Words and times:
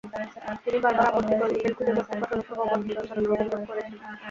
তিনি 0.63 0.77
বারবার 0.83 1.07
আপত্তিকর 1.09 1.49
ই-মেইল, 1.49 1.73
খুদে 1.77 1.91
বার্তা 1.97 2.15
পাঠানোসহ 2.21 2.57
অবাঞ্ছিত 2.63 2.97
আচরণের 3.01 3.31
অভিযোগ 3.35 3.61
করেছেন। 3.69 3.93